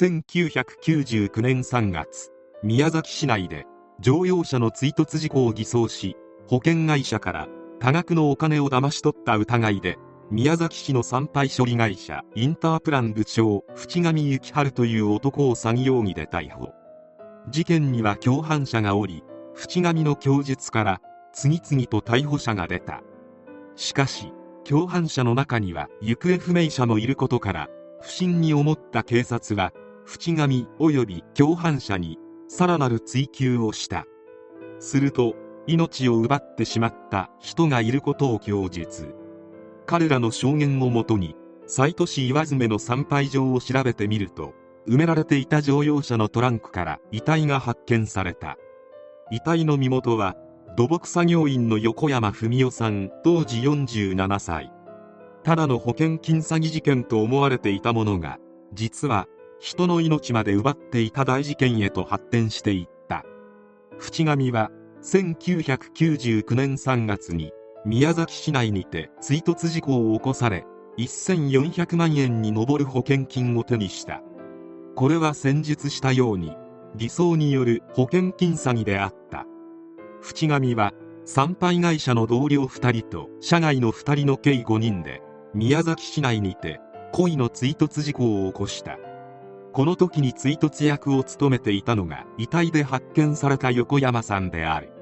[0.00, 2.30] 1999年3月
[2.62, 3.66] 宮崎市内で
[3.98, 7.48] 乗用車の追突事故を偽装し保険会社から
[7.80, 9.98] 多額のお金を騙し取った疑いで
[10.30, 16.68] 宮崎市の産廃処理会社インタープラン部長淵上幸春という男を詐欺容疑で逮捕。
[17.50, 21.00] 事件には共犯者がおり淵上の供述から
[21.32, 23.02] 次々と逮捕者が出た。
[23.74, 27.68] しかし共犯者の中には行方不明者もいることから
[28.00, 29.72] 不審に思った警察は
[30.08, 32.18] 淵上及び共犯者に
[32.48, 34.06] さらなる追及をした。
[34.80, 35.34] すると
[35.66, 39.14] 命を奪ってしまった人がいることを供述。
[39.84, 44.54] 彼らの証言をもとに西都市岩詰の参拝場を調べてみると
[44.88, 48.56] 埋められていた乗用車のトランクから遺体が発見された。
[49.30, 50.36] 遺体の身元は
[50.74, 54.72] 土木作業員の横山文夫さん当時47歳。
[55.42, 58.38] ただの保険金詐欺事件と思われていたものが
[58.72, 59.26] 実は
[59.60, 63.24] 人の命まで奪っていた大事件へと発展していった。
[63.98, 64.70] 淵上は
[65.02, 67.52] 1999年3月に
[67.84, 70.66] 宮崎市内にて追突事故を起こされ
[70.98, 74.22] 1400万円に上る保険金を手にした。
[74.94, 76.56] これは先日したように
[76.96, 79.46] 偽装による保険金詐欺であった。
[80.20, 80.92] 淵上は
[81.24, 85.22] 参拝会社の同僚2人と社外の2人の計5人で
[85.54, 86.80] 宮崎市内にて
[87.12, 88.98] 恋の追突事故を起こした。
[89.72, 94.92] この時に追突役を務めていたのが遺体で発見された横山さんである。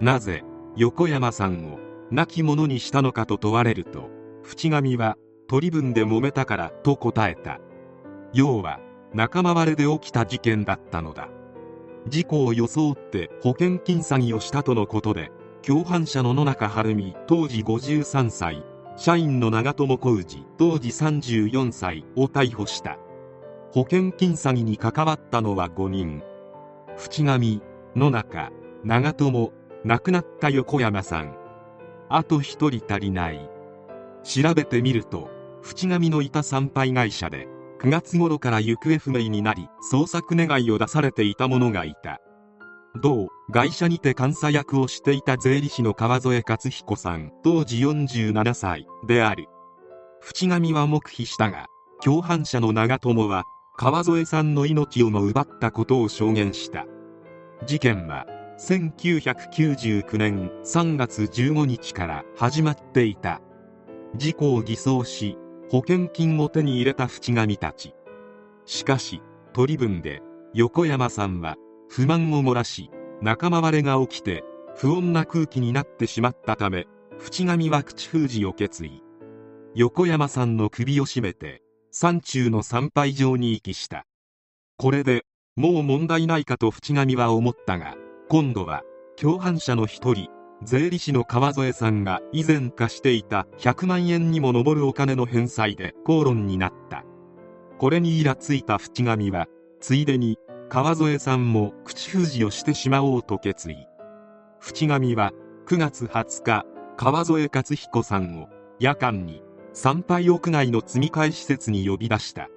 [0.00, 0.44] なぜ
[0.76, 1.78] 横山さんを
[2.10, 4.10] 亡き者にしたのかと問われると
[4.42, 5.16] 淵上は
[5.48, 7.60] 取り分で揉めたからと答えた。
[8.32, 8.80] 要は
[9.12, 11.28] 仲間割れで起きた事件だったのだ。
[12.08, 15.32] 事故を装って保険金詐欺をしたとのことで
[15.62, 18.62] 共犯者の野中晴美当時53歳
[18.96, 22.98] 社員の長友浩二当時34歳を逮捕した。
[23.74, 26.22] 保険金詐欺に関わったのは5人。
[26.96, 27.60] 淵上
[27.96, 28.52] 野中
[28.84, 29.52] 長友
[29.84, 31.36] 亡くなった横山さん。
[32.08, 33.50] あと1人足りない。
[34.22, 35.28] 調べてみると
[35.60, 37.48] 淵上のいた参拝会社で
[37.80, 42.20] 9月頃から行方不明になり捜索願いを出されていた者がいた。
[43.02, 49.48] 同会社にて監査役をしていた税理士の川添克彦さん当時47歳である。
[50.20, 51.66] 淵上は黙秘したが
[52.04, 53.42] 共犯者の長友は
[53.76, 56.86] 川添さんの命をも奪ったことを証言した。
[57.66, 58.24] 事件は
[58.56, 63.40] 1999年3月15日から始まっていた。
[64.14, 65.36] 事故を偽装し
[65.70, 67.96] 保険金を手に入れた淵上たち。
[68.64, 71.56] しかし取り分で横山さんは
[71.88, 72.92] 不満を漏らし
[73.22, 74.44] 仲間割れが起きて
[74.76, 76.86] 不穏な空気になってしまったため
[77.18, 79.02] 淵上は口封じを決意。
[79.74, 81.63] 横山さんの首を絞めて
[81.96, 84.04] 山中の参拝場に遺棄した。
[84.78, 85.22] これで
[85.54, 87.94] もう問題ないかと淵上は思ったが
[88.28, 88.82] 今度は
[89.16, 90.28] 共犯者の一人
[90.64, 97.04] 税理士の川添さんが以前貸していた100万円にも上るお金の返済で口論になった。
[97.78, 99.46] これにイラついた淵上は
[99.78, 100.36] ついでに
[100.68, 103.76] 川添さんも口封じをしてしまおうと決意。
[104.58, 105.30] 淵上は
[105.68, 106.66] 9月20日
[106.96, 108.48] 川添克彦さんを
[108.80, 109.43] 夜間に
[109.74, 112.48] 参拝屋外の積み替え施設に呼び出した。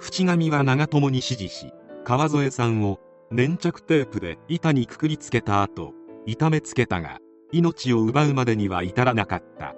[0.00, 1.72] 淵上は長友に指示し
[2.04, 2.98] 川添さんを
[3.30, 5.92] 粘着テープで板にくくりつけた後
[6.26, 7.18] 痛めつけたが
[7.52, 9.76] 命を奪うまでには至らなかった。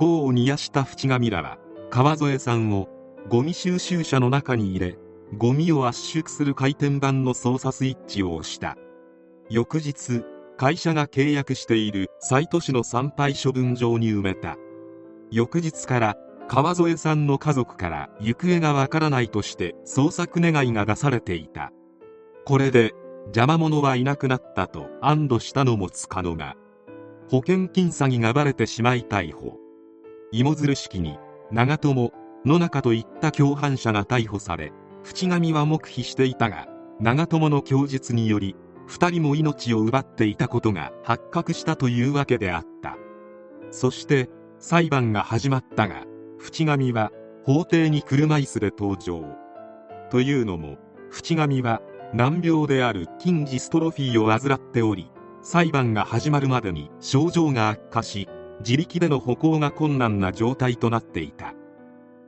[0.00, 1.58] 業を煮やした淵上らは
[1.90, 2.88] 川添さんを
[3.28, 4.98] ゴミ収集車の中に入れ
[5.36, 8.76] ゴミを圧縮する回転板の操作スイッチを押した。
[9.48, 10.22] 翌日
[10.56, 14.56] 会社が契約している西都市の参拝処分場に埋めた。
[15.32, 16.16] 翌日から
[16.48, 21.72] 川添さんの家族から行方がわからないとして捜索願いが出されていた。
[22.44, 22.92] これで
[23.26, 26.56] 邪魔者はいなくなったと安堵したのもつかのが
[27.28, 29.58] 保険金詐欺がバレてしまい逮捕。
[30.32, 31.18] 芋づる式に
[31.52, 32.12] 長友
[32.44, 34.72] 野中といった共犯者が逮捕され
[35.04, 36.66] 淵上は黙秘していたが
[36.98, 38.56] 長友の供述により
[38.88, 42.96] 2人も命を奪っていたことが発覚したというわけであった。
[43.70, 44.28] そして
[44.60, 46.04] 裁判が始まったが
[46.38, 47.10] 淵上は
[47.44, 49.24] 法廷に車椅子で登場。
[50.10, 50.76] というのも
[51.10, 51.80] 淵上は
[52.12, 55.10] 難病である筋ジストロフィーを患っており
[55.42, 58.28] 裁判が始まるまでに症状が悪化し
[58.60, 61.54] 自力での歩行が困難な状態となっていた。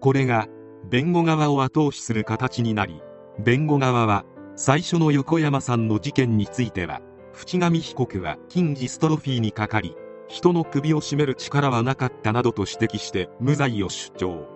[0.01, 0.49] これが
[0.89, 3.03] 弁護側を後押しする形になり
[3.39, 4.25] 弁護側は
[4.57, 7.01] 最初の横山さんの事件については
[7.35, 9.97] 淵上被告は筋ジストロフィーにかかり
[10.33, 14.49] 人の首を絞める力はなかったなどと指摘して無罪を主張。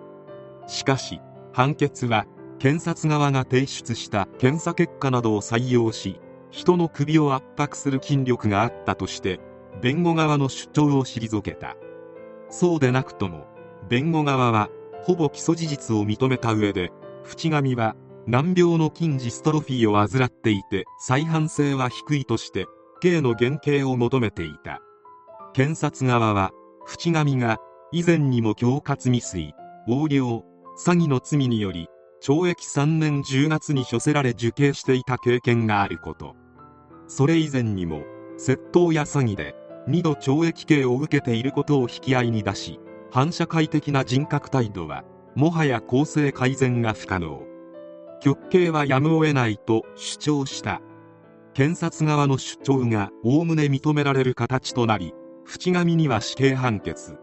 [0.65, 1.21] しかし
[1.53, 2.25] 判決は
[2.57, 6.19] 検察側が提出した検査結果などを採用し
[6.49, 9.39] 人の首を圧迫する筋力があったとして
[9.79, 11.77] 弁護側の主張を退けた。
[12.49, 13.45] そうでなくとも
[13.87, 14.69] 弁護側は
[15.03, 16.91] ほぼ基礎事実を認めた上で
[17.23, 17.95] 淵上は
[18.25, 22.65] 難病の筋ジストロフィーを患っていて再犯性は低いとして
[22.99, 24.81] 刑の減刑を求めていた。
[25.57, 26.51] 検察側は
[26.85, 27.57] 淵上が
[27.91, 29.55] 以前にも恐喝未遂
[29.87, 30.45] 横領
[30.77, 31.87] 詐欺の罪により
[32.21, 36.35] 懲役3年10月に処せられ受刑していた経験があること。
[37.07, 38.03] それ以前にも
[38.37, 39.55] 窃盗や詐欺で
[39.87, 42.79] 2度懲役刑を受けていることを引き合いに出し
[43.09, 47.41] 反社会的な人格態度はもはや公正改善が不可能。
[48.21, 50.81] 極刑はやむを得ないと主張した。
[51.55, 55.15] 検察側の主張がおおむね認められる形となり
[55.47, 57.17] 淵上には死刑判決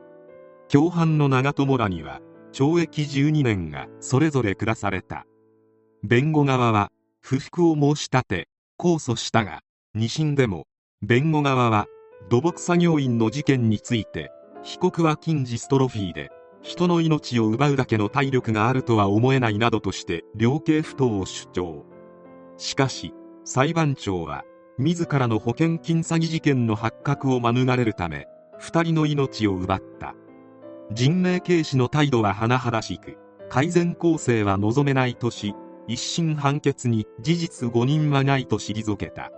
[0.68, 2.20] 共犯の長友らには
[2.52, 5.26] 懲役12年がそれぞれ下された
[6.02, 6.90] 弁護側は
[7.20, 8.48] 不服を申し立て
[8.78, 9.60] 控訴したが
[9.94, 10.64] 2審でも
[11.02, 11.86] 弁護側は
[12.30, 14.32] 土木作業員の事件について
[14.62, 16.30] 被告は筋ジストロフィーで
[16.62, 21.84] 人の命を奪うだけの体力があるとは思えないなどとして量刑不当を主張
[22.56, 23.12] しかし
[23.44, 24.44] 裁判長は
[24.76, 28.26] 自らの保険金詐欺事件の発覚を免れるため
[28.60, 30.14] 2人の命を奪った。
[30.90, 33.16] 人命軽視の態度は甚だしく
[33.48, 35.54] 改善構成は望めないとし
[35.86, 39.30] 一審判決に事実誤認はないと退けた。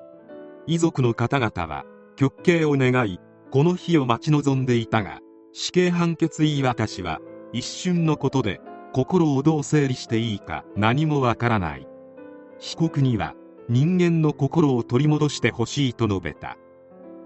[0.67, 1.85] 遺族の方々は
[2.17, 5.21] 極刑を願いこの日を待ち望んでいたが
[5.53, 7.21] 死刑判決言い渡しは
[7.53, 8.61] 一瞬のことで
[8.95, 11.87] 心をどう整理していいか何もわからない。
[12.59, 13.35] 被告には
[13.69, 16.57] 人間の心を取り戻してほしいと述べた。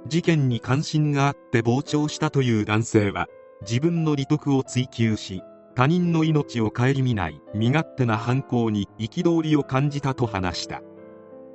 [0.07, 3.27] 事件に関心があって傍聴したという男性は
[3.63, 5.43] 自分の利得を追求し
[5.75, 10.83] 他人の命を顧みない身勝手な犯行に憤りを感じたと話した。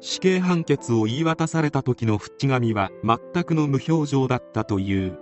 [0.01, 5.17] 死刑判決を言い渡された時の淵上は全くの無表情だったという。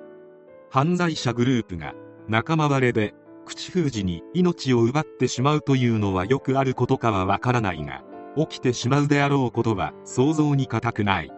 [0.70, 1.94] 犯罪者グループが
[2.28, 3.14] 仲間割れで
[3.46, 8.04] 口封じに命を奪ってしまうというのはよくあることかはわからないが
[8.38, 11.32] 起きてしまうであろうことは想像に難くない。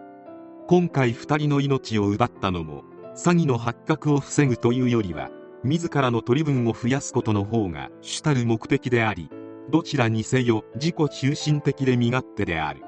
[0.66, 2.84] 今回2人の命を奪ったのも
[3.14, 5.30] 詐欺の発覚を防ぐというよりは
[5.62, 9.30] 自らの取り分を増やすことの方が主たる目的であり
[9.70, 12.82] どちらにせよ自己中心的で身勝手である。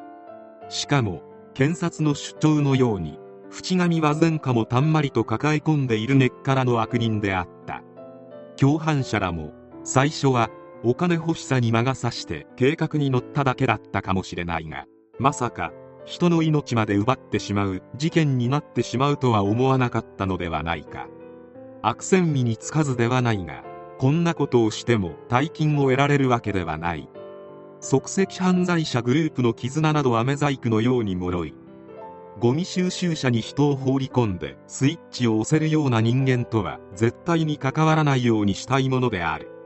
[0.68, 1.22] しかも
[1.54, 3.18] 検察の主張のように
[3.50, 7.82] 淵上は前科もたんまりと抱え込んでいる根っからの悪人であった。
[8.56, 9.52] 共犯者らも
[9.84, 10.50] 最初は
[10.84, 14.86] お金欲しさに魔が差して計画に乗っただけだったかもしれないが
[15.18, 15.72] まさか
[16.08, 21.06] 人の命まで奪ってしまう事件になってしまうとは思わなかったのではないか。
[21.82, 23.62] 悪戦味につかずではないが
[23.98, 27.10] こんなことをしても大金を得られるわけではない。
[27.80, 31.54] 即席犯罪者グループの絆など飴細工のように脆い。
[32.40, 39.57] ゴミ収集車に人を放り込んでスイッチを押せるような人間とは絶対に関わらないようにしたいものである。